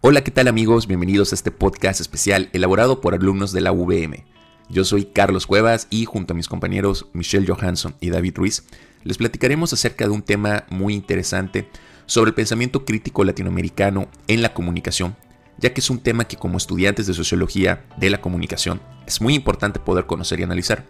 [0.00, 0.86] Hola, ¿qué tal amigos?
[0.86, 4.24] Bienvenidos a este podcast especial elaborado por alumnos de la UVM.
[4.68, 8.62] Yo soy Carlos Cuevas y junto a mis compañeros Michelle Johansson y David Ruiz
[9.02, 11.68] les platicaremos acerca de un tema muy interesante
[12.06, 15.16] sobre el pensamiento crítico latinoamericano en la comunicación,
[15.58, 19.34] ya que es un tema que como estudiantes de sociología de la comunicación es muy
[19.34, 20.86] importante poder conocer y analizar.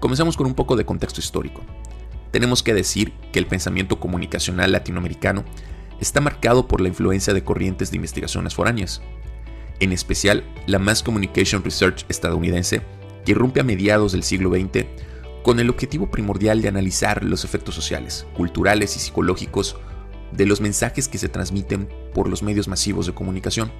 [0.00, 1.62] Comenzamos con un poco de contexto histórico.
[2.32, 5.44] Tenemos que decir que el pensamiento comunicacional latinoamericano
[6.02, 9.02] está marcado por la influencia de corrientes de investigaciones foráneas,
[9.80, 12.82] en especial la Mass Communication Research estadounidense,
[13.24, 14.86] que irrumpe a mediados del siglo XX
[15.42, 19.76] con el objetivo primordial de analizar los efectos sociales, culturales y psicológicos
[20.32, 23.70] de los mensajes que se transmiten por los medios masivos de comunicación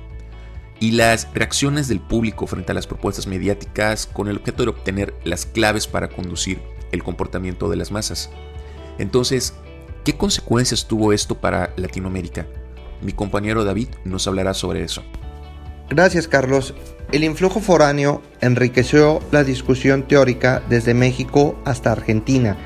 [0.80, 5.14] y las reacciones del público frente a las propuestas mediáticas con el objeto de obtener
[5.24, 6.60] las claves para conducir
[6.90, 8.30] el comportamiento de las masas.
[8.98, 9.54] Entonces,
[10.04, 12.46] ¿Qué consecuencias tuvo esto para Latinoamérica?
[13.02, 15.04] Mi compañero David nos hablará sobre eso.
[15.90, 16.74] Gracias Carlos.
[17.12, 22.56] El influjo foráneo enriqueció la discusión teórica desde México hasta Argentina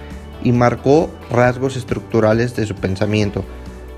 [0.42, 3.44] y marcó rasgos estructurales de su pensamiento.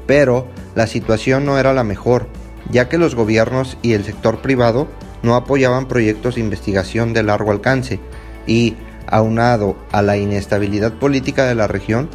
[0.08, 2.26] Pero la situación no era la mejor,
[2.70, 4.88] ya que los gobiernos y el sector privado
[5.22, 8.00] no apoyaban proyectos de investigación de largo alcance
[8.48, 8.74] y,
[9.06, 12.08] aunado a la inestabilidad política de la región,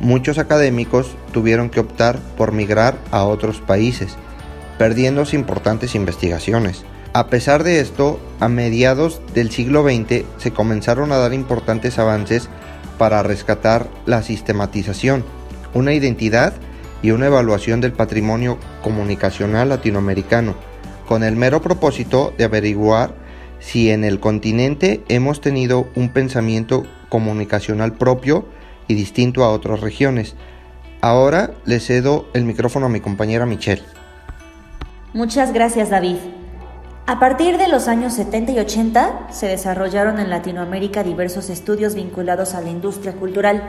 [0.00, 4.16] muchos académicos tuvieron que optar por migrar a otros países,
[4.78, 6.84] perdiéndose importantes investigaciones.
[7.12, 12.48] A pesar de esto, a mediados del siglo XX se comenzaron a dar importantes avances
[12.98, 15.24] para rescatar la sistematización,
[15.72, 16.54] una identidad
[17.02, 20.54] y una evaluación del patrimonio comunicacional latinoamericano,
[21.06, 23.14] con el mero propósito de averiguar
[23.60, 28.46] si en el continente hemos tenido un pensamiento comunicacional propio
[28.88, 30.34] y distinto a otras regiones.
[31.00, 33.82] Ahora le cedo el micrófono a mi compañera Michelle.
[35.12, 36.16] Muchas gracias David.
[37.06, 42.54] A partir de los años 70 y 80 se desarrollaron en Latinoamérica diversos estudios vinculados
[42.54, 43.62] a la industria cultural.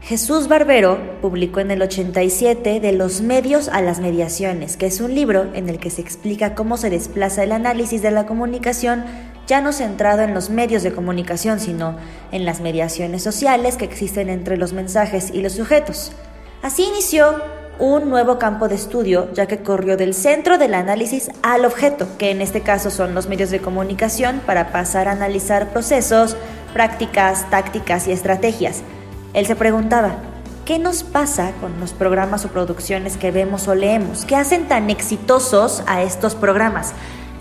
[0.00, 5.14] Jesús Barbero publicó en el 87 De los medios a las mediaciones, que es un
[5.14, 9.04] libro en el que se explica cómo se desplaza el análisis de la comunicación
[9.46, 11.96] ya no centrado en los medios de comunicación, sino
[12.32, 16.12] en las mediaciones sociales que existen entre los mensajes y los sujetos.
[16.62, 17.42] Así inició
[17.80, 22.30] un nuevo campo de estudio, ya que corrió del centro del análisis al objeto, que
[22.30, 26.36] en este caso son los medios de comunicación, para pasar a analizar procesos,
[26.74, 28.82] prácticas, tácticas y estrategias.
[29.32, 30.16] Él se preguntaba,
[30.66, 34.26] ¿qué nos pasa con los programas o producciones que vemos o leemos?
[34.26, 36.92] ¿Qué hacen tan exitosos a estos programas?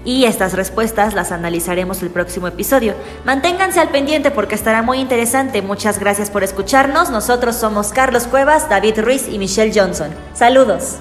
[0.05, 2.95] Y estas respuestas las analizaremos el próximo episodio.
[3.25, 5.61] Manténganse al pendiente porque estará muy interesante.
[5.61, 7.09] Muchas gracias por escucharnos.
[7.09, 10.09] Nosotros somos Carlos Cuevas, David Ruiz y Michelle Johnson.
[10.33, 10.97] Saludos.